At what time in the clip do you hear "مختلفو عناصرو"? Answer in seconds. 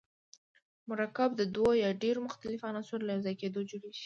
2.27-3.07